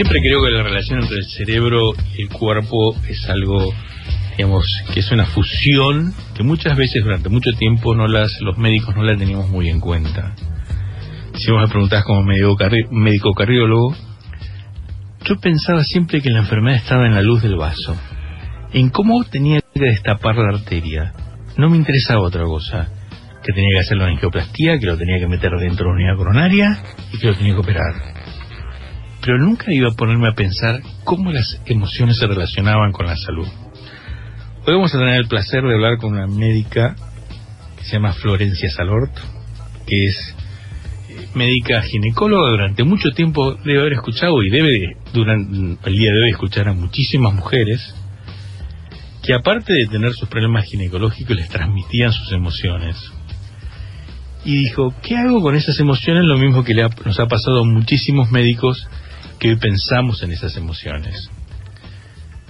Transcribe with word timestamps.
Siempre 0.00 0.22
creo 0.22 0.42
que 0.42 0.50
la 0.50 0.62
relación 0.62 1.02
entre 1.02 1.18
el 1.18 1.26
cerebro 1.26 1.92
y 2.16 2.22
el 2.22 2.30
cuerpo 2.30 2.96
es 3.06 3.28
algo, 3.28 3.70
digamos, 4.34 4.64
que 4.94 5.00
es 5.00 5.12
una 5.12 5.26
fusión 5.26 6.14
que 6.34 6.42
muchas 6.42 6.74
veces 6.74 7.04
durante 7.04 7.28
mucho 7.28 7.52
tiempo 7.52 7.94
no 7.94 8.06
las, 8.06 8.40
los 8.40 8.56
médicos 8.56 8.96
no 8.96 9.02
la 9.02 9.14
teníamos 9.14 9.50
muy 9.50 9.68
en 9.68 9.78
cuenta. 9.78 10.34
Si 11.34 11.50
vos 11.50 11.60
me 11.60 11.68
preguntás 11.68 12.02
como 12.04 12.22
médico, 12.22 12.56
médico 12.90 13.34
cardiólogo, 13.34 13.94
yo 15.26 15.36
pensaba 15.38 15.84
siempre 15.84 16.22
que 16.22 16.30
la 16.30 16.38
enfermedad 16.38 16.78
estaba 16.78 17.04
en 17.04 17.14
la 17.14 17.20
luz 17.20 17.42
del 17.42 17.56
vaso, 17.56 17.94
en 18.72 18.88
cómo 18.88 19.22
tenía 19.24 19.60
que 19.60 19.80
destapar 19.80 20.36
la 20.36 20.56
arteria. 20.56 21.12
No 21.58 21.68
me 21.68 21.76
interesaba 21.76 22.22
otra 22.22 22.44
cosa, 22.44 22.88
que 23.44 23.52
tenía 23.52 23.74
que 23.74 23.80
hacer 23.80 23.98
la 23.98 24.06
angioplastía, 24.06 24.78
que 24.78 24.86
lo 24.86 24.96
tenía 24.96 25.18
que 25.18 25.28
meter 25.28 25.50
dentro 25.60 25.84
de 25.84 25.90
la 25.90 25.94
unidad 25.94 26.16
coronaria 26.16 26.82
y 27.12 27.18
que 27.18 27.26
lo 27.26 27.34
tenía 27.34 27.52
que 27.52 27.60
operar 27.60 28.19
pero 29.20 29.38
nunca 29.38 29.72
iba 29.72 29.88
a 29.88 29.94
ponerme 29.94 30.28
a 30.28 30.34
pensar 30.34 30.80
cómo 31.04 31.32
las 31.32 31.60
emociones 31.66 32.18
se 32.18 32.26
relacionaban 32.26 32.92
con 32.92 33.06
la 33.06 33.16
salud. 33.16 33.46
Hoy 34.66 34.74
vamos 34.74 34.94
a 34.94 34.98
tener 34.98 35.16
el 35.16 35.28
placer 35.28 35.62
de 35.62 35.74
hablar 35.74 35.98
con 35.98 36.12
una 36.14 36.26
médica 36.26 36.96
que 37.76 37.84
se 37.84 37.92
llama 37.92 38.12
Florencia 38.12 38.70
Salort, 38.70 39.12
que 39.86 40.06
es 40.06 40.34
eh, 41.08 41.28
médica 41.34 41.82
ginecóloga 41.82 42.50
durante 42.50 42.84
mucho 42.84 43.10
tiempo 43.10 43.54
debe 43.54 43.80
haber 43.80 43.92
escuchado 43.94 44.42
y 44.42 44.50
debe 44.50 44.96
durante 45.12 45.88
el 45.90 45.96
día 45.96 46.12
de 46.12 46.22
hoy 46.22 46.30
escuchar 46.30 46.68
a 46.68 46.72
muchísimas 46.72 47.34
mujeres 47.34 47.94
que 49.22 49.34
aparte 49.34 49.72
de 49.72 49.86
tener 49.86 50.12
sus 50.12 50.28
problemas 50.28 50.64
ginecológicos 50.64 51.36
les 51.36 51.48
transmitían 51.48 52.12
sus 52.12 52.32
emociones. 52.32 52.96
Y 54.44 54.56
dijo, 54.56 54.94
¿qué 55.02 55.16
hago 55.16 55.42
con 55.42 55.54
esas 55.54 55.78
emociones? 55.78 56.24
Lo 56.24 56.38
mismo 56.38 56.64
que 56.64 56.72
le 56.72 56.88
nos 57.04 57.20
ha 57.20 57.26
pasado 57.26 57.60
a 57.60 57.64
muchísimos 57.64 58.30
médicos 58.30 58.88
que 59.40 59.48
hoy 59.48 59.56
pensamos 59.56 60.22
en 60.22 60.32
esas 60.32 60.54
emociones. 60.56 61.30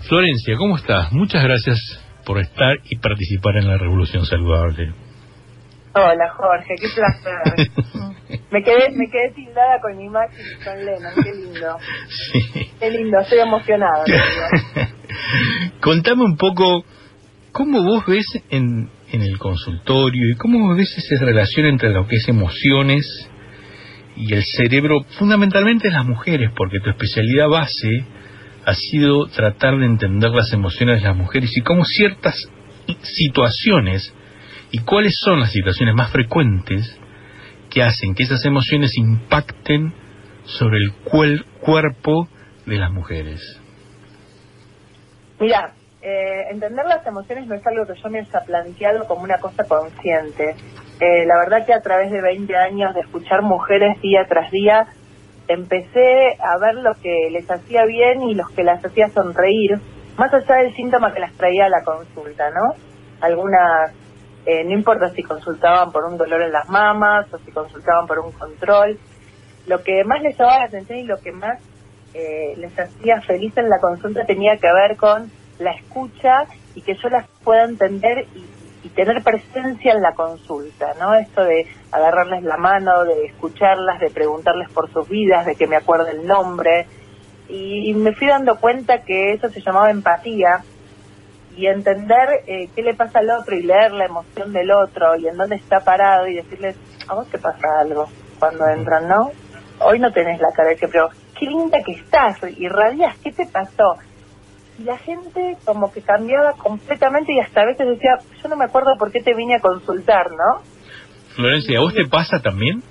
Florencia, 0.08 0.56
¿cómo 0.58 0.76
estás? 0.76 1.12
Muchas 1.12 1.42
gracias 1.44 1.78
por 2.26 2.40
estar 2.40 2.78
y 2.84 2.98
participar 2.98 3.56
en 3.58 3.68
la 3.68 3.78
Revolución 3.78 4.26
Saludable. 4.26 4.92
Hola 5.94 6.34
Jorge, 6.36 6.74
qué 6.80 6.88
placer. 6.88 8.40
me 8.50 8.62
quedé 8.62 8.90
me 8.90 9.08
quedé 9.08 9.32
tildada 9.34 9.80
con 9.80 9.96
mi 9.96 10.06
y 10.06 10.64
con 10.64 10.84
Lennon, 10.84 11.12
qué 11.22 11.32
lindo. 11.32 11.76
Qué 12.80 12.90
lindo, 12.90 13.20
estoy 13.20 13.38
emocionado. 13.38 14.04
Contame 15.80 16.24
un 16.24 16.36
poco 16.36 16.84
cómo 17.52 17.84
vos 17.84 18.04
ves 18.06 18.26
en, 18.50 18.90
en 19.12 19.22
el 19.22 19.38
consultorio 19.38 20.30
y 20.30 20.36
cómo 20.36 20.66
vos 20.66 20.76
ves 20.76 20.92
esa 20.98 21.24
relación 21.24 21.66
entre 21.66 21.90
lo 21.90 22.08
que 22.08 22.16
es 22.16 22.28
emociones 22.28 23.29
y 24.20 24.34
el 24.34 24.44
cerebro, 24.44 25.00
fundamentalmente 25.18 25.90
las 25.90 26.04
mujeres, 26.04 26.50
porque 26.54 26.80
tu 26.80 26.90
especialidad 26.90 27.48
base 27.48 28.04
ha 28.66 28.74
sido 28.74 29.26
tratar 29.26 29.78
de 29.78 29.86
entender 29.86 30.30
las 30.30 30.52
emociones 30.52 31.00
de 31.00 31.08
las 31.08 31.16
mujeres 31.16 31.56
y 31.56 31.62
cómo 31.62 31.84
ciertas 31.84 32.36
situaciones 33.02 34.14
y 34.70 34.80
cuáles 34.80 35.18
son 35.18 35.40
las 35.40 35.52
situaciones 35.52 35.94
más 35.94 36.12
frecuentes 36.12 36.98
que 37.70 37.82
hacen 37.82 38.14
que 38.14 38.24
esas 38.24 38.44
emociones 38.44 38.96
impacten 38.96 39.94
sobre 40.44 40.78
el 40.78 40.92
cuerpo 41.60 42.28
de 42.66 42.76
las 42.76 42.90
mujeres. 42.90 43.40
Mira, 45.38 45.72
eh, 46.02 46.50
entender 46.50 46.84
las 46.86 47.06
emociones 47.06 47.46
no 47.46 47.54
es 47.54 47.66
algo 47.66 47.86
que 47.86 48.00
yo 48.00 48.10
me 48.10 48.20
haya 48.20 48.40
planteado 48.44 49.06
como 49.06 49.22
una 49.22 49.38
cosa 49.38 49.64
consciente. 49.64 50.54
Eh, 51.00 51.24
la 51.24 51.38
verdad 51.38 51.64
que 51.64 51.72
a 51.72 51.80
través 51.80 52.10
de 52.10 52.20
20 52.20 52.54
años 52.56 52.94
de 52.94 53.00
escuchar 53.00 53.40
mujeres 53.40 53.98
día 54.02 54.26
tras 54.28 54.50
día, 54.50 54.86
empecé 55.48 56.36
a 56.38 56.58
ver 56.58 56.74
lo 56.74 56.92
que 57.02 57.30
les 57.30 57.50
hacía 57.50 57.86
bien 57.86 58.22
y 58.22 58.34
los 58.34 58.50
que 58.50 58.62
las 58.62 58.84
hacía 58.84 59.08
sonreír, 59.08 59.80
más 60.18 60.32
allá 60.34 60.56
del 60.56 60.76
síntoma 60.76 61.14
que 61.14 61.20
las 61.20 61.32
traía 61.32 61.66
a 61.66 61.68
la 61.70 61.82
consulta, 61.82 62.50
¿no? 62.50 62.74
Algunas, 63.22 63.92
eh, 64.44 64.62
no 64.64 64.72
importa 64.72 65.08
si 65.10 65.22
consultaban 65.22 65.90
por 65.90 66.04
un 66.04 66.18
dolor 66.18 66.42
en 66.42 66.52
las 66.52 66.68
mamas 66.68 67.32
o 67.32 67.38
si 67.38 67.50
consultaban 67.50 68.06
por 68.06 68.18
un 68.18 68.32
control, 68.32 68.98
lo 69.66 69.82
que 69.82 70.04
más 70.04 70.20
les 70.20 70.38
llamaba 70.38 70.58
la 70.58 70.64
atención 70.66 70.98
y 70.98 71.04
lo 71.04 71.18
que 71.18 71.32
más 71.32 71.58
les 72.12 72.76
hacía 72.76 73.20
feliz 73.20 73.56
en 73.56 73.70
la 73.70 73.78
consulta 73.78 74.24
tenía 74.26 74.56
que 74.56 74.66
ver 74.72 74.96
con 74.96 75.30
la 75.60 75.70
escucha 75.70 76.44
y 76.74 76.82
que 76.82 76.96
yo 76.96 77.08
las 77.08 77.24
pueda 77.44 77.64
entender 77.64 78.26
y, 78.34 78.59
tener 78.88 79.22
presencia 79.22 79.92
en 79.92 80.00
la 80.00 80.14
consulta, 80.14 80.94
¿no? 80.98 81.14
Esto 81.14 81.44
de 81.44 81.66
agarrarles 81.92 82.42
la 82.42 82.56
mano, 82.56 83.04
de 83.04 83.26
escucharlas, 83.26 84.00
de 84.00 84.10
preguntarles 84.10 84.70
por 84.70 84.90
sus 84.90 85.08
vidas, 85.08 85.44
de 85.44 85.54
que 85.54 85.66
me 85.66 85.76
acuerde 85.76 86.12
el 86.12 86.26
nombre. 86.26 86.86
Y, 87.48 87.92
me 87.94 88.14
fui 88.14 88.28
dando 88.28 88.56
cuenta 88.56 89.02
que 89.02 89.32
eso 89.34 89.48
se 89.50 89.60
llamaba 89.60 89.90
empatía 89.90 90.62
y 91.56 91.66
entender 91.66 92.44
eh, 92.46 92.68
qué 92.74 92.82
le 92.82 92.94
pasa 92.94 93.18
al 93.18 93.30
otro 93.30 93.56
y 93.56 93.62
leer 93.62 93.92
la 93.92 94.06
emoción 94.06 94.52
del 94.52 94.70
otro 94.70 95.16
y 95.16 95.26
en 95.26 95.36
dónde 95.36 95.56
está 95.56 95.80
parado 95.80 96.26
y 96.28 96.36
decirles, 96.36 96.76
a 97.08 97.14
vos 97.14 97.28
te 97.28 97.38
pasa 97.38 97.80
algo 97.80 98.06
cuando 98.38 98.66
entran, 98.68 99.08
¿no? 99.08 99.30
Hoy 99.80 99.98
no 99.98 100.12
tenés 100.12 100.40
la 100.40 100.52
cara 100.52 100.70
de 100.70 100.76
que, 100.76 100.88
pero 100.88 101.08
qué 101.38 101.46
linda 101.46 101.78
que 101.84 101.92
estás, 101.92 102.38
irradias, 102.56 103.18
¿qué 103.18 103.32
te 103.32 103.46
pasó? 103.46 103.96
Y 104.80 104.84
la 104.84 104.96
gente 104.96 105.58
como 105.64 105.92
que 105.92 106.00
cambiaba 106.00 106.54
completamente 106.54 107.32
y 107.34 107.40
hasta 107.40 107.60
a 107.62 107.66
veces 107.66 107.86
decía, 107.86 108.16
yo 108.42 108.48
no 108.48 108.56
me 108.56 108.64
acuerdo 108.64 108.96
por 108.98 109.12
qué 109.12 109.20
te 109.20 109.34
vine 109.34 109.56
a 109.56 109.60
consultar, 109.60 110.30
¿no? 110.30 110.62
Florencia, 111.34 111.78
¿a 111.78 111.82
vos 111.82 111.92
te 111.92 112.06
pasa 112.06 112.40
también? 112.40 112.82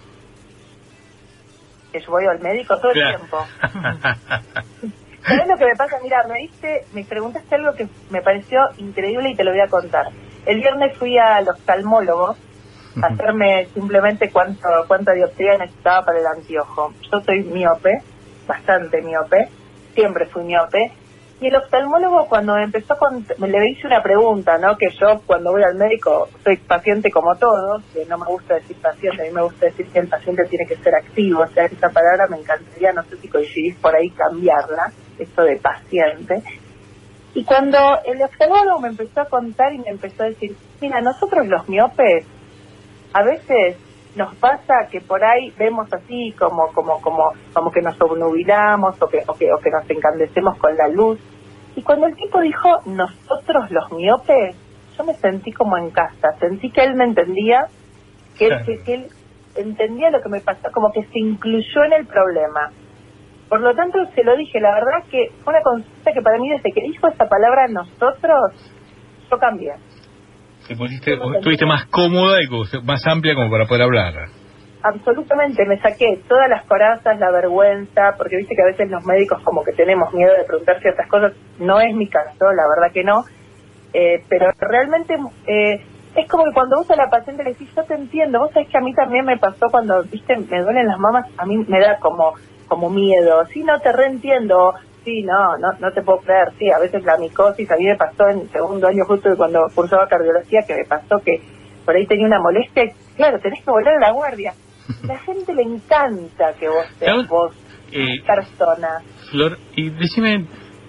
Que 1.92 2.00
yo 2.00 2.12
voy 2.12 2.26
al 2.28 2.40
médico 2.40 2.78
todo 2.80 2.92
el 2.92 3.18
tiempo. 3.18 3.38
¿Sabes 5.26 5.48
lo 5.48 5.58
que 5.58 5.66
me 5.66 5.76
pasa? 5.76 5.98
Mira, 6.04 6.28
me 6.28 6.42
diste, 6.42 6.86
me 6.94 7.04
preguntaste 7.06 7.56
algo 7.56 7.74
que 7.74 7.88
me 8.12 8.22
pareció 8.22 8.60
increíble 8.78 9.32
y 9.32 9.36
te 9.36 9.44
lo 9.44 9.52
voy 9.52 9.62
a 9.62 9.68
contar. 9.68 10.06
El 10.46 10.60
viernes 10.60 10.96
fui 10.98 11.18
al 11.18 11.50
oftalmólogo 11.50 12.36
a 13.02 13.08
hacerme 13.08 13.66
simplemente 13.74 14.30
cuánto, 14.32 14.62
cuánta 14.88 15.14
dioptría 15.14 15.58
necesitaba 15.58 16.06
para 16.06 16.20
el 16.20 16.28
anteojo. 16.28 16.94
Yo 17.12 17.20
soy 17.22 17.44
miope, 17.46 18.04
bastante 18.48 19.02
miope, 19.02 19.50
siempre 19.96 20.28
fui 20.28 20.44
miope, 20.44 20.94
y 21.42 21.48
el 21.48 21.56
oftalmólogo 21.56 22.28
cuando 22.28 22.58
empezó 22.58 22.98
con, 22.98 23.26
le 23.40 23.70
hice 23.70 23.88
una 23.88 24.04
pregunta, 24.04 24.58
¿no? 24.58 24.76
Que 24.78 24.88
yo 25.00 25.22
cuando 25.26 25.52
voy 25.52 25.64
al 25.64 25.76
médico 25.76 26.28
soy 26.44 26.58
paciente 26.58 27.10
como 27.10 27.36
todos, 27.36 27.82
que 27.94 28.06
no 28.06 28.18
me 28.18 28.26
gusta 28.26 28.56
decir 28.56 28.76
paciente, 28.82 29.22
a 29.22 29.26
mí 29.26 29.32
me 29.34 29.44
gusta 29.44 29.68
decir 29.68 29.88
que 29.88 30.00
el 30.00 30.08
paciente 30.08 30.44
tiene 30.46 30.66
que 30.66 30.76
ser 30.78 30.96
activo, 30.96 31.44
o 31.44 31.48
sea, 31.48 31.66
esa 31.66 31.90
palabra 31.90 32.28
me 32.28 32.38
encantaría, 32.38 32.92
no 32.92 33.04
sé 33.04 33.16
si 33.18 33.30
coincidís 33.30 33.76
por 33.78 33.96
ahí, 33.96 34.10
cambiarla, 34.10 34.92
esto 35.18 35.44
de 35.44 35.56
paciente. 35.58 36.44
Y 37.34 37.46
cuando 37.46 37.78
el 38.04 38.22
oftalmólogo 38.22 38.80
me 38.82 38.90
empezó 38.90 39.22
a 39.22 39.26
contar 39.26 39.74
y 39.74 39.78
me 39.80 39.90
empezó 39.92 40.24
a 40.24 40.28
decir, 40.28 40.58
mira, 40.82 41.00
nosotros 41.00 41.48
los 41.48 41.70
miopes, 41.70 42.26
a 43.14 43.24
veces 43.24 43.78
nos 44.16 44.36
pasa 44.36 44.88
que 44.92 45.02
por 45.02 45.24
ahí 45.24 45.54
vemos 45.58 45.92
así 45.94 46.34
como 46.38 46.68
como 46.74 47.00
como 47.02 47.32
como 47.54 47.72
que 47.72 47.82
nos 47.82 48.00
obnubilamos 48.02 49.00
o 49.02 49.08
que, 49.08 49.24
o 49.28 49.34
que 49.34 49.52
o 49.54 49.58
que 49.58 49.70
nos 49.70 49.90
encandecemos 49.90 50.58
con 50.58 50.76
la 50.76 50.88
luz. 50.88 51.20
Y 51.76 51.84
cuando 51.84 52.08
el 52.08 52.16
tipo 52.16 52.42
dijo 52.42 52.70
nosotros 52.86 53.70
los 53.72 53.92
miopes 53.92 54.56
yo 54.98 55.04
me 55.04 55.14
sentí 55.14 55.52
como 55.54 55.78
en 55.78 55.92
casa. 55.92 56.34
Sentí 56.40 56.72
que 56.72 56.84
él 56.84 56.96
me 56.96 57.06
entendía 57.06 57.68
que, 58.38 58.48
él, 58.48 58.82
que, 58.84 58.94
él 58.94 59.08
entendía 59.56 60.10
lo 60.10 60.22
que 60.22 60.30
me 60.30 60.42
pasaba 60.42 60.72
como 60.74 60.92
que 60.92 61.04
se 61.04 61.20
incluyó 61.20 61.84
en 61.86 61.94
el 61.94 62.08
problema. 62.08 62.72
Por 63.48 63.62
lo 63.62 63.74
tanto 63.76 64.00
se 64.16 64.24
lo 64.24 64.36
dije 64.36 64.60
la 64.60 64.74
verdad 64.74 65.10
que 65.10 65.32
fue 65.44 65.54
una 65.54 65.64
consulta 65.64 66.12
que 66.12 66.22
para 66.22 66.40
mí 66.40 66.50
desde 66.50 66.72
que 66.72 66.82
dijo 66.82 67.08
esa 67.08 67.26
palabra 67.28 67.68
nosotros 67.68 68.74
yo 69.30 69.38
cambié 69.38 69.74
te 70.76 71.14
estuviste 71.14 71.66
más 71.66 71.86
cómoda 71.88 72.38
y 72.42 72.48
más 72.84 73.06
amplia 73.08 73.36
como 73.36 73.50
para 73.50 73.66
poder 73.66 73.84
hablar. 73.84 74.14
Absolutamente, 74.82 75.66
me 75.66 75.78
saqué 75.80 76.22
todas 76.28 76.50
las 76.50 76.64
corazas, 76.66 77.20
la 77.20 77.32
vergüenza, 77.32 78.16
porque 78.18 78.38
viste 78.38 78.56
que 78.56 78.62
a 78.62 78.66
veces 78.66 78.90
los 78.90 79.04
médicos 79.06 79.42
como 79.44 79.64
que 79.64 79.74
tenemos 79.74 80.14
miedo 80.14 80.34
de 80.38 80.46
preguntar 80.46 80.80
ciertas 80.80 81.08
cosas, 81.10 81.34
no 81.60 81.82
es 81.82 81.94
mi 81.94 82.08
caso, 82.08 82.46
la 82.56 82.64
verdad 82.68 82.94
que 82.94 83.04
no, 83.04 83.26
eh, 83.94 84.24
pero 84.30 84.52
realmente 84.58 85.18
eh, 85.48 85.84
es 86.16 86.28
como 86.30 86.46
que 86.46 86.54
cuando 86.54 86.78
vos 86.78 86.90
a 86.92 86.96
la 86.96 87.10
paciente 87.10 87.44
le 87.44 87.52
decís, 87.52 87.70
yo 87.76 87.84
te 87.84 87.96
entiendo, 87.96 88.40
vos 88.40 88.52
sabés 88.54 88.70
que 88.70 88.78
a 88.78 88.82
mí 88.82 88.94
también 88.94 89.26
me 89.26 89.38
pasó 89.38 89.68
cuando, 89.70 90.02
viste, 90.04 90.38
me 90.38 90.62
duelen 90.62 90.88
las 90.88 90.98
mamas, 90.98 91.26
a 91.38 91.46
mí 91.46 91.58
me 91.68 91.80
da 91.82 91.98
como 92.00 92.36
como 92.70 92.90
miedo, 92.90 93.46
sí, 93.48 93.64
no 93.64 93.80
te 93.82 93.92
reentiendo, 93.92 94.76
sí, 95.10 95.24
no, 95.24 95.58
no, 95.58 95.74
no 95.80 95.92
te 95.92 96.02
puedo 96.04 96.20
creer, 96.20 96.50
sí, 96.58 96.70
a 96.70 96.80
veces 96.80 97.04
la 97.04 97.18
micosis, 97.18 97.70
a 97.72 97.76
mí 97.76 97.86
me 97.86 97.96
pasó 97.96 98.28
en 98.30 98.50
segundo 98.52 98.88
año 98.88 99.04
justo 99.06 99.30
cuando 99.36 99.68
cursaba 99.74 100.08
cardiología, 100.08 100.62
que 100.68 100.76
me 100.76 100.86
pasó 100.86 101.18
que 101.24 101.42
por 101.86 101.96
ahí 101.96 102.06
tenía 102.06 102.28
una 102.28 102.40
molestia, 102.40 102.84
y, 102.86 103.16
claro, 103.16 103.40
tenés 103.40 103.64
que 103.64 103.72
volver 103.72 103.96
a 103.96 104.00
la 104.00 104.12
guardia. 104.12 104.54
La 105.08 105.18
gente 105.20 105.54
le 105.54 105.64
encanta 105.64 106.54
que 106.60 106.68
vos 106.68 106.86
seas 106.98 107.28
vos, 107.28 107.56
eh, 107.92 108.24
persona. 108.26 109.02
Flor, 109.30 109.58
y 109.76 109.90
decime, 109.92 110.46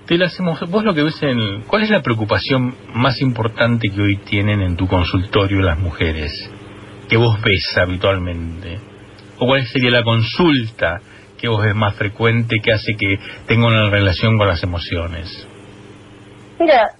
te 0.06 0.16
la 0.16 0.26
hacemos, 0.26 0.58
vos 0.70 0.84
lo 0.84 0.94
que 0.94 1.02
ves 1.02 1.22
en, 1.22 1.62
¿cuál 1.66 1.82
es 1.82 1.90
la 1.90 2.02
preocupación 2.02 2.74
más 2.94 3.20
importante 3.20 3.88
que 3.90 4.00
hoy 4.00 4.16
tienen 4.18 4.62
en 4.62 4.76
tu 4.76 4.86
consultorio 4.86 5.60
las 5.60 5.78
mujeres? 5.78 6.32
Que 7.08 7.16
vos 7.16 7.40
ves 7.42 7.76
habitualmente. 7.76 8.78
¿O 9.38 9.46
cuál 9.46 9.66
sería 9.66 9.90
la 9.90 10.02
consulta 10.02 11.00
que 11.40 11.48
vos 11.48 11.62
ves 11.64 11.74
más 11.74 11.96
frecuente 11.96 12.56
que 12.62 12.72
hace 12.72 12.94
que 12.94 13.18
tenga 13.46 13.66
una 13.66 13.90
relación 13.90 14.36
con 14.36 14.46
las 14.46 14.62
emociones? 14.62 15.46
Mira, 16.58 16.90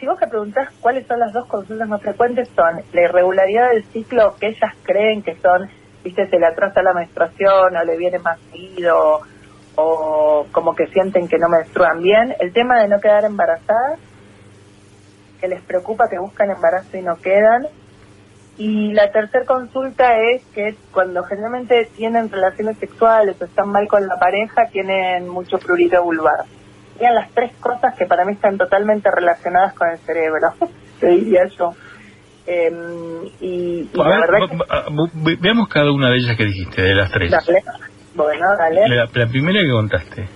si 0.00 0.06
vos 0.06 0.18
me 0.18 0.28
preguntás 0.28 0.70
cuáles 0.80 1.06
son 1.06 1.20
las 1.20 1.32
dos 1.32 1.46
consultas 1.46 1.86
más 1.86 2.00
frecuentes, 2.00 2.48
son 2.56 2.82
la 2.92 3.02
irregularidad 3.02 3.70
del 3.70 3.84
ciclo 3.84 4.34
que 4.40 4.48
ellas 4.48 4.72
creen 4.82 5.22
que 5.22 5.36
son, 5.36 5.68
viste, 6.02 6.26
se 6.26 6.38
le 6.38 6.46
atrasa 6.46 6.82
la 6.82 6.94
menstruación 6.94 7.76
o 7.76 7.84
le 7.84 7.98
viene 7.98 8.18
más 8.18 8.40
seguido 8.50 9.20
o 9.76 10.46
como 10.52 10.74
que 10.74 10.86
sienten 10.86 11.28
que 11.28 11.36
no 11.36 11.48
menstruan 11.50 12.00
bien. 12.00 12.34
El 12.40 12.52
tema 12.54 12.80
de 12.80 12.88
no 12.88 12.98
quedar 12.98 13.24
embarazadas, 13.24 13.98
que 15.38 15.48
les 15.48 15.60
preocupa 15.62 16.04
que 16.10 16.18
buscan 16.18 16.50
embarazo 16.50 16.96
y 16.96 17.02
no 17.02 17.16
quedan. 17.16 17.66
Y 18.56 18.92
la 18.92 19.10
tercera 19.10 19.44
consulta 19.44 20.20
es 20.20 20.44
que 20.54 20.76
cuando 20.92 21.24
generalmente 21.24 21.88
tienen 21.96 22.30
relaciones 22.30 22.78
sexuales 22.78 23.36
o 23.40 23.44
están 23.46 23.68
mal 23.70 23.88
con 23.88 24.06
la 24.06 24.16
pareja, 24.16 24.66
tienen 24.70 25.28
mucho 25.28 25.58
prurito 25.58 26.02
vulvar. 26.04 26.44
Serían 26.92 27.16
las 27.16 27.30
tres 27.32 27.52
cosas 27.56 27.96
que 27.98 28.06
para 28.06 28.24
mí 28.24 28.34
están 28.34 28.56
totalmente 28.56 29.10
relacionadas 29.10 29.74
con 29.74 29.88
el 29.90 29.98
cerebro, 29.98 30.54
te 31.00 31.08
diría 31.08 31.46
yo. 31.58 31.72
Em, 32.46 33.24
y, 33.40 33.88
la 33.94 34.20
verdad 34.20 34.38
Veamos 35.40 35.68
cada 35.68 35.90
una 35.90 36.10
de 36.10 36.16
ellas 36.18 36.36
que 36.36 36.44
dijiste, 36.44 36.82
de 36.82 36.94
las 36.94 37.10
tres. 37.10 37.32
Bueno, 38.14 38.46
dale. 38.56 38.82
La, 38.88 39.26
primera 39.26 39.60
que 39.60 39.70
contaste. 39.70 40.28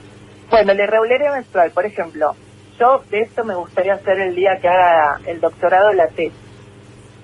Bueno, 0.51 0.75
la 0.75 0.83
irregularidad 0.83 1.35
menstrual, 1.35 1.71
por 1.71 1.87
ejemplo. 1.87 2.33
Yo 2.81 3.03
de 3.11 3.21
esto 3.21 3.45
me 3.45 3.55
gustaría 3.55 3.95
hacer 3.95 4.19
el 4.21 4.35
día 4.35 4.59
que 4.61 4.69
haga 4.69 5.21
el 5.27 5.41
doctorado 5.41 5.93
la 5.93 6.09
tesis 6.09 6.48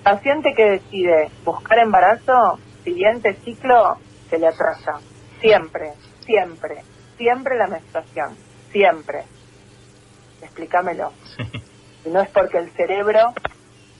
Paciente 0.05 0.53
que 0.55 0.73
decide 0.73 1.31
buscar 1.47 1.79
embarazo, 1.79 2.59
siguiente 2.85 3.33
ciclo 3.43 3.97
se 4.29 4.39
le 4.39 4.49
atrasa. 4.49 5.01
Siempre, 5.41 5.93
siempre, 6.27 6.83
siempre 7.17 7.56
la 7.56 7.69
menstruación, 7.69 8.37
siempre. 8.71 9.25
Explícamelo. 10.43 11.11
Y 12.06 12.11
no 12.11 12.21
es 12.21 12.29
porque 12.29 12.59
el 12.59 12.71
cerebro, 12.73 13.33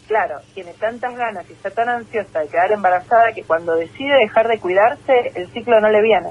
claro, 0.07 0.39
tiene 0.53 0.75
tantas 0.75 1.17
ganas 1.17 1.49
y 1.49 1.55
está 1.55 1.71
tan 1.71 1.89
ansiosa 1.89 2.41
de 2.41 2.49
quedar 2.49 2.71
embarazada 2.71 3.33
que 3.33 3.45
cuando 3.45 3.77
decide 3.77 4.19
dejar 4.19 4.47
de 4.47 4.61
cuidarse, 4.61 5.33
el 5.35 5.51
ciclo 5.53 5.81
no 5.81 5.89
le 5.89 6.03
viene. 6.03 6.29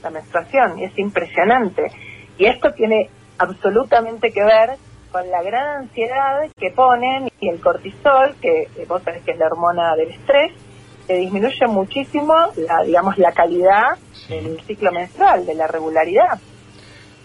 La 0.00 0.10
menstruación, 0.10 0.78
y 0.78 0.84
es 0.84 0.96
impresionante. 0.96 1.90
Y 2.38 2.46
esto 2.46 2.70
tiene 2.70 3.10
absolutamente 3.36 4.30
que 4.30 4.44
ver 4.44 4.76
con 5.10 5.28
la 5.30 5.42
gran 5.42 5.82
ansiedad 5.82 6.40
que 6.56 6.70
ponen 6.70 7.28
y 7.40 7.48
el 7.48 7.60
cortisol, 7.60 8.34
que 8.40 8.68
vos 8.88 9.02
sabés 9.02 9.22
que 9.24 9.32
es 9.32 9.38
la 9.38 9.46
hormona 9.46 9.94
del 9.96 10.10
estrés, 10.10 10.52
que 11.06 11.14
disminuye 11.14 11.66
muchísimo 11.66 12.34
la, 12.56 12.82
digamos, 12.84 13.18
la 13.18 13.32
calidad 13.32 13.98
del 14.28 14.60
ciclo 14.62 14.92
menstrual, 14.92 15.44
de 15.46 15.54
la 15.54 15.66
regularidad. 15.66 16.38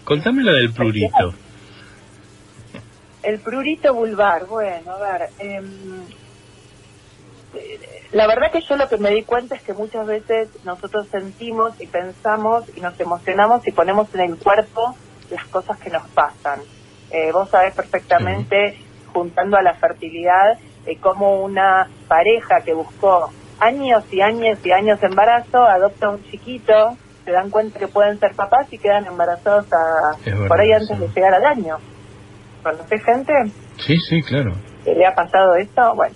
Contame 0.04 0.42
la 0.42 0.52
del 0.52 0.72
prurito. 0.72 1.34
El 3.22 3.40
prurito 3.40 3.92
vulvar, 3.92 4.46
bueno, 4.46 4.92
a 4.92 4.98
ver, 4.98 5.28
em, 5.38 6.04
la 8.12 8.26
verdad 8.26 8.52
que 8.52 8.60
yo 8.60 8.76
lo 8.76 8.88
que 8.88 8.98
me 8.98 9.10
di 9.10 9.24
cuenta 9.24 9.56
es 9.56 9.62
que 9.62 9.72
muchas 9.72 10.06
veces 10.06 10.48
nosotros 10.64 11.08
sentimos 11.08 11.80
y 11.80 11.86
pensamos 11.86 12.64
y 12.76 12.80
nos 12.80 12.98
emocionamos 13.00 13.66
y 13.66 13.72
ponemos 13.72 14.14
en 14.14 14.20
el 14.20 14.36
cuerpo 14.36 14.96
las 15.30 15.44
cosas 15.46 15.78
que 15.78 15.90
nos 15.90 16.06
pasan. 16.08 16.60
Eh, 17.10 17.30
vos 17.32 17.48
sabés 17.50 17.74
perfectamente, 17.74 18.78
juntando 19.12 19.56
a 19.56 19.62
la 19.62 19.74
fertilidad, 19.74 20.58
eh, 20.86 20.98
cómo 21.00 21.42
una 21.42 21.88
pareja 22.08 22.60
que 22.64 22.74
buscó 22.74 23.30
años 23.58 24.04
y 24.12 24.20
años 24.20 24.58
y 24.64 24.72
años 24.72 25.00
de 25.00 25.06
embarazo 25.06 25.62
adopta 25.62 26.10
un 26.10 26.22
chiquito, 26.24 26.96
se 27.24 27.32
dan 27.32 27.50
cuenta 27.50 27.78
que 27.78 27.88
pueden 27.88 28.18
ser 28.18 28.34
papás 28.34 28.72
y 28.72 28.78
quedan 28.78 29.06
embarazados 29.06 29.66
por 30.46 30.60
ahí 30.60 30.72
antes 30.72 30.98
de 30.98 31.08
llegar 31.08 31.34
al 31.34 31.44
año. 31.44 31.76
¿Conoces 32.62 33.02
gente? 33.04 33.32
Sí, 33.78 33.96
sí, 33.98 34.22
claro. 34.22 34.52
¿Que 34.84 34.94
le 34.94 35.06
ha 35.06 35.14
pasado 35.14 35.56
esto? 35.56 35.94
Bueno, 35.94 36.14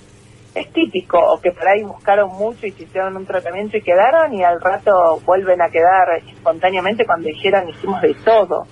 es 0.54 0.72
típico, 0.72 1.18
o 1.18 1.40
que 1.40 1.52
por 1.52 1.66
ahí 1.66 1.82
buscaron 1.82 2.30
mucho 2.32 2.66
y 2.66 2.72
se 2.72 2.84
hicieron 2.84 3.16
un 3.16 3.26
tratamiento 3.26 3.76
y 3.76 3.82
quedaron 3.82 4.34
y 4.34 4.42
al 4.42 4.60
rato 4.60 5.20
vuelven 5.24 5.62
a 5.62 5.68
quedar 5.68 6.22
espontáneamente 6.28 7.04
cuando 7.06 7.28
dijeron 7.28 7.68
hicimos 7.68 8.00
de 8.02 8.14
todo. 8.24 8.66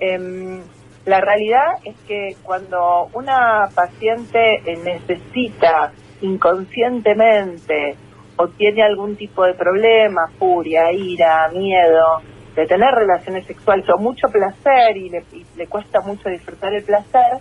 Eh, 0.00 0.62
la 1.08 1.22
realidad 1.22 1.78
es 1.84 1.96
que 2.06 2.36
cuando 2.42 3.08
una 3.14 3.68
paciente 3.74 4.60
necesita 4.84 5.92
inconscientemente 6.20 7.96
o 8.36 8.48
tiene 8.48 8.82
algún 8.82 9.16
tipo 9.16 9.44
de 9.44 9.54
problema, 9.54 10.28
furia, 10.38 10.92
ira, 10.92 11.48
miedo, 11.48 12.20
de 12.54 12.66
tener 12.66 12.94
relaciones 12.94 13.46
sexuales 13.46 13.86
o 13.88 13.98
mucho 13.98 14.28
placer 14.28 14.98
y 14.98 15.08
le, 15.08 15.66
cuesta 15.66 16.02
mucho 16.02 16.28
disfrutar 16.28 16.74
el 16.74 16.84
placer, 16.84 17.38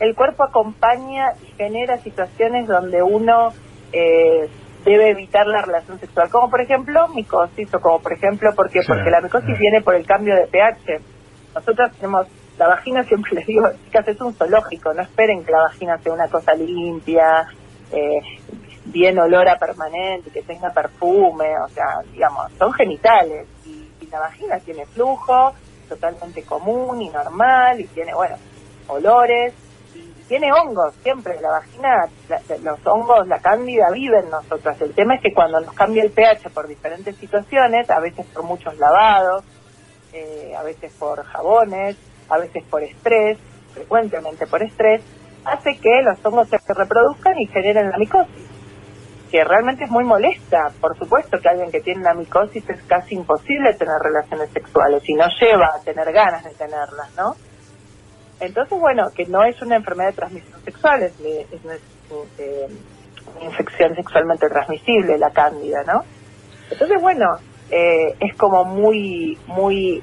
el 0.00 0.16
cuerpo 0.16 0.42
acompaña 0.42 1.34
y 1.40 1.52
genera 1.56 1.98
situaciones 1.98 2.66
donde 2.66 3.00
uno 3.00 3.52
eh, 3.92 4.48
debe 4.84 5.10
evitar 5.10 5.46
la 5.46 5.62
relación 5.62 6.00
sexual, 6.00 6.30
como 6.30 6.50
por 6.50 6.60
ejemplo 6.60 7.06
micosis 7.14 7.72
o 7.72 7.80
como 7.80 8.00
por 8.00 8.12
ejemplo 8.12 8.50
porque 8.56 8.80
porque 8.84 9.10
la 9.10 9.20
micosis 9.20 9.56
viene 9.56 9.82
por 9.82 9.94
el 9.94 10.04
cambio 10.04 10.34
de 10.34 10.48
pH. 10.48 11.00
Nosotros 11.54 11.92
tenemos 11.92 12.26
la 12.58 12.68
vagina 12.68 13.02
siempre 13.04 13.32
les 13.34 13.46
digo, 13.46 13.68
chicas, 13.84 14.06
es 14.08 14.20
un 14.20 14.34
zoológico, 14.34 14.94
no 14.94 15.02
esperen 15.02 15.44
que 15.44 15.52
la 15.52 15.62
vagina 15.62 15.98
sea 15.98 16.12
una 16.12 16.28
cosa 16.28 16.54
limpia, 16.54 17.46
eh, 17.90 18.20
bien 18.84 19.18
olora 19.18 19.58
permanente, 19.58 20.30
que 20.30 20.42
tenga 20.42 20.70
perfume, 20.70 21.58
o 21.58 21.68
sea, 21.68 22.00
digamos, 22.12 22.52
son 22.58 22.72
genitales 22.72 23.46
y, 23.66 23.82
la 24.10 24.20
vagina 24.20 24.60
tiene 24.60 24.86
flujo 24.86 25.54
totalmente 25.88 26.44
común 26.44 27.02
y 27.02 27.08
normal 27.08 27.80
y 27.80 27.84
tiene, 27.88 28.14
bueno, 28.14 28.36
olores 28.86 29.52
y 29.92 30.22
tiene 30.28 30.52
hongos, 30.52 30.94
siempre 31.02 31.40
la 31.40 31.50
vagina, 31.50 32.08
los 32.62 32.86
hongos, 32.86 33.26
la 33.26 33.40
cándida 33.40 33.90
vive 33.90 34.20
en 34.20 34.30
nosotras. 34.30 34.80
El 34.80 34.94
tema 34.94 35.16
es 35.16 35.22
que 35.22 35.34
cuando 35.34 35.58
nos 35.58 35.74
cambia 35.74 36.04
el 36.04 36.12
pH 36.12 36.50
por 36.50 36.68
diferentes 36.68 37.16
situaciones, 37.16 37.90
a 37.90 37.98
veces 37.98 38.24
por 38.26 38.44
muchos 38.44 38.78
lavados, 38.78 39.42
eh, 40.12 40.54
a 40.56 40.62
veces 40.62 40.92
por 40.92 41.24
jabones, 41.24 41.96
a 42.28 42.38
veces 42.38 42.64
por 42.64 42.82
estrés, 42.82 43.38
frecuentemente 43.72 44.46
por 44.46 44.62
estrés, 44.62 45.02
hace 45.44 45.78
que 45.78 46.02
los 46.02 46.24
hongos 46.24 46.48
se 46.48 46.58
reproduzcan 46.74 47.38
y 47.38 47.46
generen 47.46 47.90
la 47.90 47.98
micosis, 47.98 48.48
que 49.30 49.44
realmente 49.44 49.84
es 49.84 49.90
muy 49.90 50.04
molesta. 50.04 50.72
Por 50.80 50.96
supuesto 50.96 51.38
que 51.40 51.48
alguien 51.48 51.70
que 51.70 51.80
tiene 51.80 52.02
la 52.02 52.14
micosis 52.14 52.68
es 52.68 52.82
casi 52.84 53.14
imposible 53.14 53.74
tener 53.74 53.96
relaciones 54.00 54.50
sexuales 54.50 55.02
y 55.06 55.14
no 55.14 55.26
lleva 55.40 55.66
a 55.74 55.80
tener 55.84 56.12
ganas 56.12 56.44
de 56.44 56.54
tenerlas, 56.54 57.14
¿no? 57.16 57.34
Entonces, 58.40 58.78
bueno, 58.78 59.04
que 59.14 59.26
no 59.26 59.44
es 59.44 59.60
una 59.62 59.76
enfermedad 59.76 60.10
de 60.10 60.16
transmisión 60.16 60.60
sexual, 60.64 61.02
es, 61.02 61.14
una, 61.64 61.74
eh, 62.38 62.68
infección 63.42 63.94
sexualmente 63.94 64.48
transmisible, 64.48 65.18
la 65.18 65.30
cándida, 65.30 65.82
¿no? 65.86 66.02
Entonces, 66.70 67.00
bueno, 67.00 67.26
eh, 67.70 68.14
es 68.20 68.36
como 68.36 68.64
muy, 68.64 69.38
muy, 69.46 70.02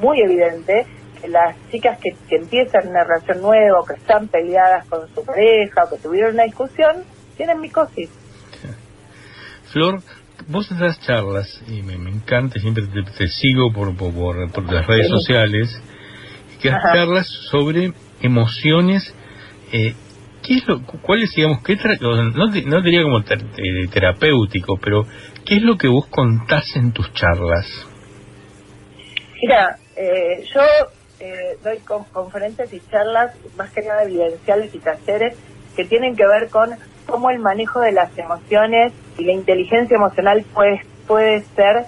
muy 0.00 0.20
evidente 0.20 0.86
las 1.28 1.56
chicas 1.70 1.98
que, 1.98 2.16
empiezan 2.34 2.88
una 2.88 3.04
relación 3.04 3.42
nueva, 3.42 3.80
o 3.80 3.84
que 3.84 3.94
están 3.94 4.28
peleadas 4.28 4.86
con 4.88 5.08
su 5.14 5.24
pareja, 5.24 5.84
o 5.84 5.90
que 5.90 6.02
tuvieron 6.02 6.34
una 6.34 6.44
discusión, 6.44 7.04
tienen 7.36 7.60
micosis. 7.60 8.10
Flor, 9.72 10.00
vos 10.48 10.68
das 10.78 11.00
charlas, 11.00 11.62
y 11.68 11.82
me, 11.82 11.94
encanta, 11.94 12.58
siempre 12.58 12.84
te, 13.16 13.28
sigo 13.28 13.72
por, 13.72 13.96
por, 13.96 14.72
las 14.72 14.86
redes 14.86 15.08
sociales, 15.08 15.80
que 16.60 16.70
das 16.70 16.82
charlas 16.92 17.26
sobre 17.50 17.92
emociones. 18.20 19.14
Eh, 19.72 19.94
¿Qué 20.42 20.54
es 20.54 20.66
lo, 20.66 20.82
cuál 20.82 21.22
es, 21.22 21.34
digamos, 21.34 21.62
qué 21.62 21.76
no, 22.00 22.32
no 22.34 22.82
diría 22.82 23.02
como 23.02 23.22
terapéutico, 23.22 24.78
pero 24.82 25.04
qué 25.44 25.56
es 25.56 25.62
lo 25.62 25.76
que 25.76 25.86
vos 25.86 26.06
contás 26.06 26.74
en 26.76 26.92
tus 26.92 27.12
charlas? 27.12 27.66
Mira, 29.42 29.76
eh, 29.96 30.44
yo 30.54 30.60
eh, 31.20 31.58
doy 31.62 31.78
conferencias 32.12 32.72
y 32.72 32.80
charlas 32.90 33.34
más 33.56 33.70
que 33.70 33.82
nada 33.82 34.04
evidenciales 34.04 34.74
y 34.74 34.78
talleres 34.78 35.36
que 35.76 35.84
tienen 35.84 36.16
que 36.16 36.26
ver 36.26 36.48
con 36.48 36.70
cómo 37.06 37.30
el 37.30 37.38
manejo 37.38 37.80
de 37.80 37.92
las 37.92 38.16
emociones 38.16 38.92
y 39.18 39.24
la 39.24 39.32
inteligencia 39.32 39.96
emocional 39.96 40.44
puede, 40.54 40.80
puede 41.06 41.42
ser 41.54 41.86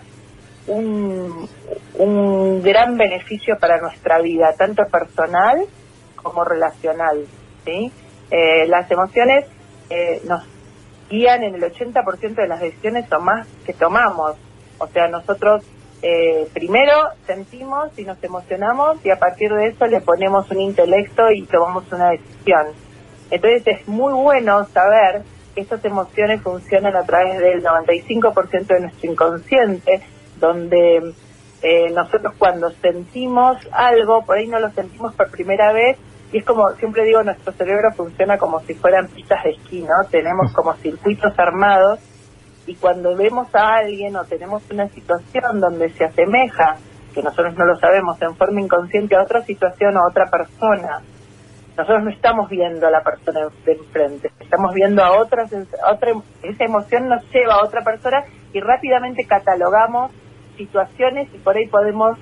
un, 0.67 1.49
un 1.95 2.63
gran 2.63 2.97
beneficio 2.97 3.59
para 3.59 3.81
nuestra 3.81 4.21
vida, 4.21 4.55
tanto 4.57 4.85
personal 4.87 5.65
como 6.17 6.45
relacional. 6.45 7.27
¿sí? 7.65 7.91
Eh, 8.31 8.67
las 8.67 8.91
emociones 8.91 9.47
eh, 9.91 10.21
nos 10.27 10.45
guían 11.09 11.43
en 11.43 11.55
el 11.55 11.63
80% 11.63 12.35
de 12.35 12.49
las 12.49 12.61
decisiones 12.61 13.11
o 13.13 13.21
más 13.21 13.47
que 13.65 13.73
tomamos. 13.73 14.37
O 14.79 14.87
sea, 14.89 15.09
nosotros 15.09 15.65
eh, 16.03 16.49
primero 16.53 17.11
sentimos 17.27 17.97
y 17.97 18.05
nos 18.05 18.23
emocionamos 18.25 18.99
y 19.05 19.11
a 19.11 19.21
partir 19.21 19.53
de 19.53 19.69
eso 19.69 19.87
le 19.87 20.01
ponemos 20.01 20.51
un 20.51 20.61
intelecto 20.61 21.31
y 21.31 21.43
tomamos 21.47 21.85
una 21.93 22.11
decisión. 22.11 22.67
Entonces 23.31 23.63
es 23.67 23.89
muy 23.89 24.13
bueno 24.13 24.65
saber 24.67 25.23
que 25.55 25.61
estas 25.61 25.85
emociones 25.85 26.43
funcionan 26.43 26.97
a 26.97 27.05
través 27.05 27.39
del 27.39 27.63
95% 27.63 28.67
de 28.67 28.81
nuestro 28.81 29.13
inconsciente, 29.13 30.03
donde 30.41 31.15
eh, 31.63 31.91
nosotros 31.91 32.35
cuando 32.37 32.71
sentimos 32.71 33.57
algo, 33.71 34.25
por 34.25 34.39
ahí 34.39 34.49
no 34.49 34.59
lo 34.59 34.71
sentimos 34.71 35.15
por 35.15 35.31
primera 35.31 35.73
vez, 35.73 35.99
y 36.33 36.39
es 36.39 36.45
como, 36.45 36.69
siempre 36.73 37.05
digo, 37.05 37.23
nuestro 37.23 37.53
cerebro 37.53 37.93
funciona 37.93 38.39
como 38.39 38.59
si 38.61 38.75
fueran 38.75 39.07
pistas 39.07 39.45
de 39.45 39.51
esquí, 39.51 39.83
¿no? 39.83 40.09
Tenemos 40.11 40.53
como 40.53 40.73
circuitos 40.75 41.39
armados 41.39 42.01
y 42.67 42.75
cuando 42.77 43.17
vemos 43.17 43.49
a 43.55 43.77
alguien 43.77 44.17
o 44.17 44.25
tenemos 44.25 44.63
una 44.71 44.89
situación 44.89 45.61
donde 45.61 45.91
se 45.91 46.05
asemeja, 46.05 46.77
que 47.13 47.23
nosotros 47.23 47.55
no 47.57 47.65
lo 47.65 47.77
sabemos, 47.77 48.21
en 48.23 48.37
forma 48.37 48.61
inconsciente 48.61 49.17
a 49.17 49.23
otra 49.23 49.43
situación 49.43 49.97
o 49.97 50.01
a 50.01 50.09
otra 50.09 50.27
persona, 50.31 51.03
nosotros 51.77 52.05
no 52.05 52.11
estamos 52.11 52.49
viendo 52.51 52.87
a 52.87 52.91
la 52.91 53.03
persona 53.03 53.41
de 53.65 53.73
enfrente, 53.73 54.31
estamos 54.41 54.75
viendo 54.75 55.03
a 55.03 55.19
otra, 55.19 55.45
otra, 55.91 56.13
esa 56.43 56.65
emoción 56.65 57.09
nos 57.09 57.23
lleva 57.33 57.55
a 57.55 57.65
otra 57.65 57.83
persona 57.83 58.25
y 58.53 58.61
rápidamente 58.61 59.25
catalogamos 59.27 60.13
situaciones 60.57 61.29
y 61.35 61.39
por 61.39 61.57
ahí 61.57 61.67
podemos 61.69 62.19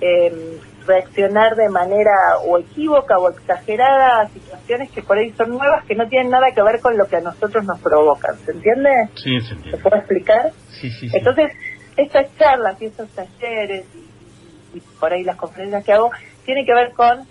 eh, 0.00 0.58
reaccionar 0.88 1.54
de 1.54 1.68
manera 1.68 2.38
o 2.46 2.58
equívoca 2.58 3.18
o 3.18 3.30
exagerada 3.30 4.22
a 4.22 4.28
situaciones 4.28 4.90
que 4.90 5.02
por 5.02 5.18
ahí 5.18 5.30
son 5.32 5.50
nuevas 5.50 5.84
que 5.84 5.94
no 5.94 6.08
tienen 6.08 6.30
nada 6.30 6.50
que 6.52 6.62
ver 6.62 6.80
con 6.80 6.96
lo 6.96 7.06
que 7.06 7.16
a 7.16 7.20
nosotros 7.20 7.64
nos 7.64 7.78
provocan. 7.80 8.36
¿Se 8.38 8.52
entiende? 8.52 8.90
Sí, 9.14 9.40
se 9.40 9.54
entiende. 9.54 9.70
¿Se 9.70 9.82
puede 9.82 9.98
explicar? 9.98 10.50
Sí, 10.80 10.90
sí, 10.90 11.08
sí. 11.08 11.16
Entonces, 11.16 11.52
estas 11.96 12.34
charlas 12.38 12.80
y 12.80 12.86
estos 12.86 13.08
talleres 13.10 13.84
y, 13.94 14.78
y 14.78 14.80
por 14.98 15.12
ahí 15.12 15.22
las 15.22 15.36
conferencias 15.36 15.84
que 15.84 15.92
hago 15.92 16.10
tienen 16.44 16.64
que 16.64 16.74
ver 16.74 16.92
con 16.94 17.26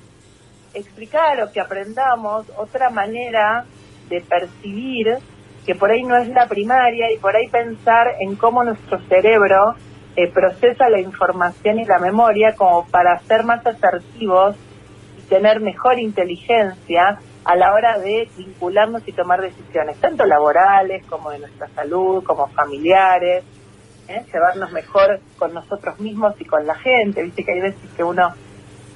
explicar 0.74 1.42
o 1.42 1.52
que 1.52 1.60
aprendamos 1.60 2.46
otra 2.56 2.90
manera 2.90 3.66
de 4.10 4.22
percibir 4.22 5.18
que 5.66 5.76
por 5.76 5.92
ahí 5.92 6.04
no 6.04 6.16
es 6.18 6.30
la 6.30 6.48
primaria 6.48 7.12
y 7.12 7.18
por 7.18 7.36
ahí 7.36 7.50
pensar 7.50 8.08
en 8.22 8.36
cómo 8.36 8.64
nuestro 8.64 9.00
cerebro 9.10 9.76
eh, 10.18 10.32
procesa 10.32 10.90
la 10.90 11.00
información 11.00 11.78
y 11.78 11.86
la 11.86 12.00
memoria 12.00 12.56
como 12.56 12.88
para 12.88 13.20
ser 13.20 13.44
más 13.44 13.64
asertivos 13.66 14.56
y 15.16 15.22
tener 15.30 15.62
mejor 15.62 16.00
inteligencia 16.00 17.20
a 17.46 17.56
la 17.56 17.72
hora 17.72 18.00
de 18.00 18.28
vincularnos 18.36 19.08
y 19.08 19.12
tomar 19.12 19.42
decisiones, 19.42 19.96
tanto 20.02 20.26
laborales 20.26 21.06
como 21.06 21.30
de 21.30 21.38
nuestra 21.38 21.68
salud, 21.68 22.24
como 22.24 22.48
familiares, 22.48 23.44
¿eh? 24.08 24.26
llevarnos 24.34 24.72
mejor 24.72 25.20
con 25.38 25.54
nosotros 25.54 26.00
mismos 26.00 26.34
y 26.40 26.46
con 26.46 26.66
la 26.66 26.74
gente. 26.74 27.22
Viste 27.22 27.44
que 27.44 27.52
hay 27.52 27.62
veces 27.62 27.90
que 27.96 28.04
uno 28.04 28.34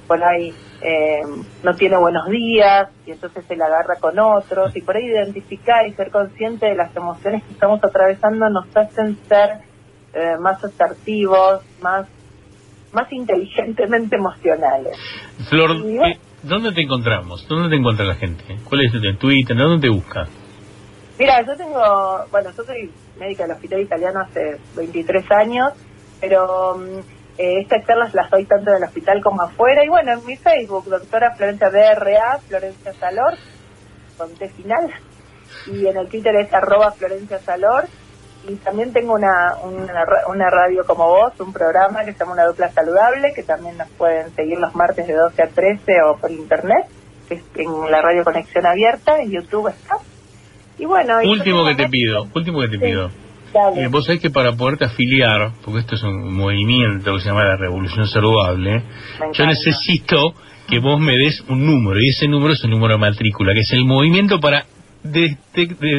por 0.08 0.24
ahí 0.24 0.52
eh, 0.82 1.22
no 1.62 1.76
tiene 1.76 1.98
buenos 1.98 2.28
días 2.28 2.88
y 3.06 3.12
entonces 3.12 3.44
se 3.46 3.54
la 3.54 3.66
agarra 3.66 3.94
con 4.00 4.18
otros 4.18 4.74
y 4.74 4.82
por 4.82 4.96
ahí 4.96 5.04
identificar 5.04 5.86
y 5.86 5.94
ser 5.94 6.10
consciente 6.10 6.66
de 6.66 6.74
las 6.74 6.94
emociones 6.96 7.44
que 7.44 7.52
estamos 7.52 7.82
atravesando 7.84 8.50
nos 8.50 8.76
hacen 8.76 9.16
ser 9.28 9.71
eh, 10.14 10.36
más 10.40 10.62
asertivos, 10.64 11.62
más 11.80 12.06
más 12.92 13.10
inteligentemente 13.12 14.16
emocionales. 14.16 14.96
Flor, 15.48 15.70
¿dónde 16.42 16.72
te 16.72 16.82
encontramos? 16.82 17.46
¿Dónde 17.48 17.70
te 17.70 17.76
encuentra 17.76 18.04
la 18.04 18.14
gente? 18.14 18.58
¿Cuál 18.64 18.82
es 18.82 18.92
tu 18.92 19.00
Twitter? 19.16 19.56
¿Dónde 19.56 19.88
te 19.88 19.92
busca? 19.92 20.26
Mira, 21.18 21.42
yo 21.42 21.56
tengo, 21.56 22.26
bueno, 22.30 22.50
yo 22.56 22.64
soy 22.64 22.90
médica 23.18 23.44
del 23.44 23.52
Hospital 23.52 23.80
Italiano 23.80 24.20
hace 24.20 24.58
23 24.76 25.30
años, 25.30 25.72
pero 26.20 26.76
mm, 26.78 26.98
eh, 27.38 27.60
estas 27.60 27.86
charlas 27.86 28.14
las 28.14 28.30
doy 28.30 28.44
tanto 28.44 28.70
en 28.70 28.78
el 28.78 28.84
hospital 28.84 29.22
como 29.22 29.42
afuera. 29.42 29.84
Y 29.84 29.88
bueno, 29.88 30.12
en 30.12 30.26
mi 30.26 30.36
Facebook, 30.36 30.84
doctora 30.86 31.34
Florencia 31.36 31.70
DRA, 31.70 32.38
Florencia 32.46 32.92
Salor, 32.94 33.34
con 34.18 34.34
T 34.34 34.48
final. 34.50 34.90
Y 35.66 35.86
en 35.86 35.96
el 35.96 36.08
Twitter 36.08 36.34
es 36.36 36.52
arroba 36.52 36.92
Florencia 36.92 37.38
Salor 37.38 37.86
y 38.48 38.56
también 38.56 38.92
tengo 38.92 39.14
una, 39.14 39.56
una, 39.62 40.04
una, 40.28 40.50
radio 40.50 40.84
como 40.86 41.06
vos, 41.06 41.32
un 41.38 41.52
programa 41.52 42.04
que 42.04 42.12
se 42.12 42.18
llama 42.18 42.32
Una 42.32 42.46
Dupla 42.46 42.70
Saludable, 42.70 43.32
que 43.34 43.42
también 43.42 43.78
nos 43.78 43.88
pueden 43.90 44.34
seguir 44.34 44.58
los 44.58 44.74
martes 44.74 45.06
de 45.06 45.14
12 45.14 45.42
a 45.42 45.46
13 45.48 46.02
o 46.08 46.16
por 46.16 46.30
internet, 46.30 46.86
que 47.28 47.34
es 47.34 47.42
en 47.54 47.90
la 47.90 48.02
radio 48.02 48.24
Conexión 48.24 48.66
Abierta, 48.66 49.20
en 49.20 49.30
YouTube 49.30 49.68
está. 49.68 49.98
Y 50.78 50.86
bueno... 50.86 51.18
Último 51.24 51.64
que 51.64 51.74
te 51.76 51.88
pido, 51.88 52.26
último 52.34 52.60
que 52.60 52.68
te 52.68 52.78
pido. 52.78 53.10
Eh, 53.76 53.88
vos 53.88 54.06
sabés 54.06 54.20
que 54.20 54.30
para 54.30 54.52
poderte 54.52 54.86
afiliar, 54.86 55.52
porque 55.62 55.80
esto 55.80 55.94
es 55.94 56.02
un 56.02 56.34
movimiento 56.34 57.14
que 57.14 57.20
se 57.20 57.28
llama 57.28 57.44
la 57.44 57.56
Revolución 57.56 58.06
Saludable, 58.06 58.82
yo 59.34 59.46
necesito 59.46 60.34
que 60.68 60.78
vos 60.78 60.98
me 60.98 61.12
des 61.16 61.44
un 61.48 61.66
número, 61.66 62.00
y 62.00 62.08
ese 62.08 62.28
número 62.28 62.54
es 62.54 62.64
el 62.64 62.70
número 62.70 62.94
de 62.94 63.00
matrícula, 63.00 63.52
que 63.52 63.60
es 63.60 63.72
el 63.72 63.84
movimiento 63.84 64.40
para 64.40 64.64
de, 65.02 65.36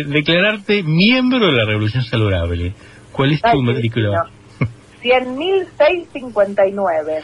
declararte 0.07 0.83
miembro 0.83 1.47
de 1.47 1.53
la 1.53 1.65
Revolución 1.65 2.03
Saludable. 2.03 2.75
¿Cuál 3.11 3.33
es 3.33 3.41
tu 3.41 3.59
matrícula? 3.61 4.29
100.659. 5.01 7.21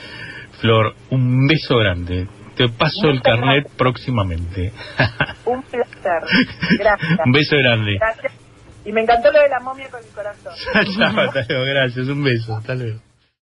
Flor, 0.59 0.95
un 1.09 1.48
beso 1.48 1.77
grande. 1.77 2.27
Te 2.55 2.67
paso 2.67 3.07
el 3.07 3.21
carnet 3.21 3.69
próximamente. 3.77 4.74
un 5.45 5.63
placer. 5.63 6.21
Gracias. 6.77 7.19
un 7.25 7.31
beso 7.31 7.55
grande. 7.55 7.95
Gracias. 7.98 8.33
Y 8.86 8.91
me 8.91 9.01
encantó 9.01 9.31
lo 9.31 9.39
de 9.39 9.50
la 9.50 9.59
momia 9.62 9.89
con 9.89 10.03
el 10.03 10.09
corazón. 10.09 10.53
Chao, 10.98 11.19
hasta 11.19 11.45
luego, 11.48 11.65
gracias. 11.65 12.07
Un 12.07 12.24
beso. 12.24 12.57
Hasta 12.57 12.75
luego. 12.75 13.00